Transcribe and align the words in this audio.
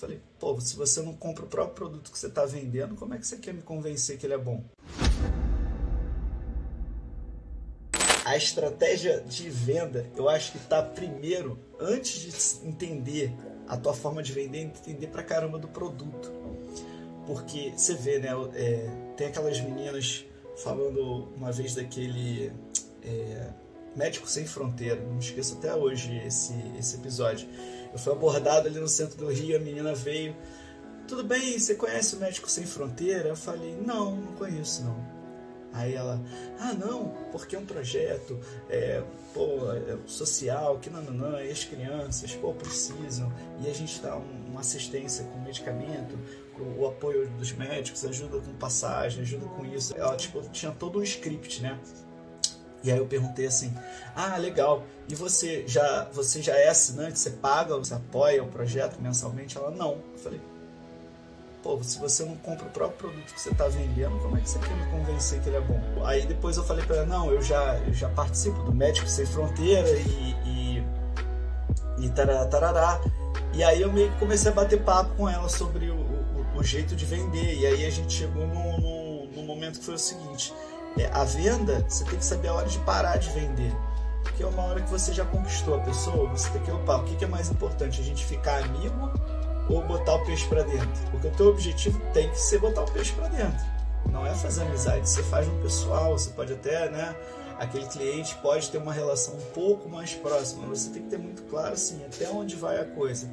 falei, 0.00 0.20
pô, 0.38 0.58
se 0.60 0.76
você 0.76 1.02
não 1.02 1.14
compra 1.14 1.44
o 1.44 1.48
próprio 1.48 1.74
produto 1.74 2.10
que 2.10 2.18
você 2.18 2.26
está 2.26 2.46
vendendo, 2.46 2.94
como 2.96 3.14
é 3.14 3.18
que 3.18 3.26
você 3.26 3.36
quer 3.36 3.52
me 3.52 3.62
convencer 3.62 4.16
que 4.16 4.26
ele 4.26 4.34
é 4.34 4.38
bom? 4.38 4.64
A 8.24 8.36
estratégia 8.36 9.20
de 9.20 9.50
venda, 9.50 10.06
eu 10.16 10.28
acho 10.28 10.52
que 10.52 10.58
está 10.58 10.82
primeiro, 10.82 11.58
antes 11.78 12.60
de 12.60 12.68
entender 12.68 13.32
a 13.68 13.76
tua 13.76 13.92
forma 13.92 14.22
de 14.22 14.32
vender, 14.32 14.62
entender 14.62 15.08
pra 15.08 15.22
caramba 15.22 15.58
do 15.58 15.68
produto. 15.68 16.32
Porque 17.26 17.72
você 17.76 17.94
vê, 17.94 18.18
né? 18.18 18.28
É, 18.54 18.90
tem 19.16 19.26
aquelas 19.26 19.60
meninas 19.60 20.24
falando 20.56 21.28
uma 21.36 21.52
vez 21.52 21.74
daquele 21.74 22.52
é, 23.02 23.50
Médico 23.96 24.28
Sem 24.28 24.46
Fronteira, 24.46 25.00
não 25.00 25.18
esqueço 25.18 25.54
até 25.54 25.74
hoje 25.74 26.16
esse, 26.24 26.54
esse 26.78 26.96
episódio. 26.96 27.48
Eu 27.92 27.98
fui 27.98 28.12
abordado 28.12 28.68
ali 28.68 28.78
no 28.78 28.88
centro 28.88 29.16
do 29.16 29.28
Rio, 29.28 29.56
a 29.56 29.60
menina 29.60 29.94
veio. 29.94 30.36
Tudo 31.08 31.24
bem, 31.24 31.58
você 31.58 31.74
conhece 31.74 32.14
o 32.14 32.20
Médico 32.20 32.48
Sem 32.48 32.64
Fronteira? 32.64 33.30
Eu 33.30 33.36
falei, 33.36 33.76
não, 33.84 34.14
não 34.16 34.32
conheço 34.34 34.84
não. 34.84 35.20
Aí 35.72 35.94
ela, 35.94 36.20
ah 36.58 36.72
não, 36.72 37.14
porque 37.30 37.54
é 37.54 37.58
um 37.58 37.64
projeto 37.64 38.38
é, 38.68 39.02
pô, 39.32 39.72
é 39.72 39.96
social, 40.04 40.78
que 40.78 40.90
não, 40.90 41.00
não, 41.02 41.12
não, 41.12 41.40
e 41.40 41.48
as 41.48 41.64
crianças 41.64 42.34
pô, 42.34 42.52
precisam, 42.52 43.32
e 43.60 43.70
a 43.70 43.72
gente 43.72 44.00
dá 44.00 44.16
um, 44.16 44.50
uma 44.50 44.60
assistência 44.60 45.24
com 45.26 45.38
medicamento, 45.40 46.18
com 46.54 46.64
o 46.76 46.88
apoio 46.88 47.28
dos 47.30 47.52
médicos, 47.52 48.04
ajuda 48.04 48.40
com 48.40 48.52
passagem, 48.54 49.22
ajuda 49.22 49.46
com 49.46 49.64
isso. 49.64 49.94
Ela 49.96 50.16
tipo, 50.16 50.40
tinha 50.50 50.72
todo 50.72 50.98
um 50.98 51.02
script, 51.02 51.62
né? 51.62 51.78
E 52.82 52.90
aí 52.90 52.98
eu 52.98 53.06
perguntei 53.06 53.46
assim: 53.46 53.72
"Ah, 54.14 54.36
legal. 54.36 54.84
E 55.08 55.14
você 55.14 55.64
já 55.66 56.08
você 56.12 56.42
já 56.42 56.56
é 56.56 56.68
assinante? 56.68 57.18
Você 57.18 57.30
paga, 57.30 57.76
você 57.76 57.94
apoia 57.94 58.42
o 58.42 58.48
projeto 58.48 58.98
mensalmente?" 59.00 59.56
Ela: 59.56 59.70
"Não". 59.70 59.98
Eu 60.12 60.18
falei: 60.18 60.40
"Pô, 61.62 61.82
se 61.82 61.98
você 61.98 62.24
não 62.24 62.36
compra 62.36 62.66
o 62.66 62.70
próprio 62.70 63.10
produto 63.10 63.34
que 63.34 63.40
você 63.40 63.50
está 63.50 63.68
vendendo, 63.68 64.18
como 64.20 64.36
é 64.36 64.40
que 64.40 64.48
você 64.48 64.58
quer 64.58 64.74
me 64.74 64.90
convencer 64.90 65.40
que 65.40 65.48
ele 65.48 65.56
é 65.56 65.60
bom?" 65.60 65.80
Aí 66.04 66.26
depois 66.26 66.56
eu 66.56 66.64
falei 66.64 66.84
para 66.84 66.96
ela: 66.96 67.06
"Não, 67.06 67.30
eu 67.30 67.42
já 67.42 67.78
eu 67.86 67.92
já 67.92 68.08
participo 68.08 68.62
do 68.62 68.74
Médicos 68.74 69.10
Sem 69.10 69.26
Fronteira 69.26 69.90
e 69.90 70.30
e, 70.46 70.84
e 72.06 72.08
tarará, 72.10 72.46
tarará. 72.46 73.00
E 73.52 73.64
aí 73.64 73.82
eu 73.82 73.92
meio 73.92 74.10
que 74.12 74.18
comecei 74.18 74.50
a 74.50 74.54
bater 74.54 74.80
papo 74.82 75.14
com 75.16 75.28
ela 75.28 75.48
sobre 75.48 75.90
o, 75.90 75.96
o, 75.96 76.58
o 76.58 76.62
jeito 76.62 76.94
de 76.94 77.04
vender. 77.04 77.58
E 77.58 77.66
aí 77.66 77.84
a 77.84 77.90
gente 77.90 78.12
chegou 78.12 78.46
no, 78.46 79.26
no 79.26 79.42
momento 79.42 79.78
que 79.80 79.84
foi 79.84 79.94
o 79.94 79.98
seguinte: 79.98 80.52
é, 80.98 81.06
a 81.12 81.24
venda, 81.24 81.84
você 81.88 82.04
tem 82.04 82.18
que 82.18 82.24
saber 82.24 82.48
a 82.48 82.54
hora 82.54 82.68
de 82.68 82.78
parar 82.80 83.16
de 83.16 83.30
vender. 83.30 83.72
Porque 84.22 84.42
é 84.42 84.46
uma 84.46 84.62
hora 84.64 84.80
que 84.82 84.90
você 84.90 85.12
já 85.12 85.24
conquistou 85.24 85.74
a 85.74 85.78
pessoa, 85.78 86.28
você 86.28 86.50
tem 86.50 86.62
que 86.62 86.70
opar. 86.70 87.00
O 87.00 87.04
que 87.04 87.24
é 87.24 87.28
mais 87.28 87.50
importante? 87.50 88.00
A 88.00 88.04
gente 88.04 88.24
ficar 88.24 88.62
amigo 88.64 89.10
ou 89.68 89.82
botar 89.82 90.14
o 90.14 90.24
peixe 90.24 90.46
para 90.48 90.62
dentro? 90.62 91.10
Porque 91.10 91.28
o 91.28 91.30
teu 91.30 91.46
objetivo 91.48 92.00
tem 92.12 92.28
que 92.30 92.38
ser 92.38 92.58
botar 92.58 92.82
o 92.82 92.90
peixe 92.90 93.12
para 93.12 93.28
dentro. 93.28 93.64
Não 94.10 94.26
é 94.26 94.34
fazer 94.34 94.62
amizade, 94.62 95.08
você 95.08 95.22
faz 95.22 95.46
no 95.46 95.60
pessoal, 95.62 96.18
você 96.18 96.30
pode 96.30 96.52
até, 96.52 96.90
né? 96.90 97.14
Aquele 97.58 97.86
cliente 97.86 98.34
pode 98.36 98.70
ter 98.70 98.78
uma 98.78 98.92
relação 98.92 99.34
um 99.34 99.52
pouco 99.52 99.88
mais 99.88 100.14
próxima, 100.14 100.66
mas 100.66 100.80
você 100.80 100.90
tem 100.90 101.02
que 101.02 101.10
ter 101.10 101.18
muito 101.18 101.42
claro 101.42 101.74
assim, 101.74 102.02
até 102.04 102.28
onde 102.30 102.56
vai 102.56 102.80
a 102.80 102.84
coisa. 102.84 103.28